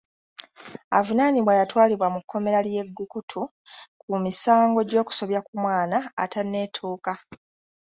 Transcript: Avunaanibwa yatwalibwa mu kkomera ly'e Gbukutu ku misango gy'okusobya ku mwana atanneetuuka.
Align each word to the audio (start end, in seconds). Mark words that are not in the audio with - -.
Avunaanibwa 0.97 1.53
yatwalibwa 1.59 2.07
mu 2.13 2.19
kkomera 2.23 2.59
ly'e 2.67 2.83
Gbukutu 2.87 3.41
ku 4.01 4.11
misango 4.25 4.79
gy'okusobya 4.89 5.39
ku 5.47 5.53
mwana 5.63 5.97
atanneetuuka. 6.23 7.11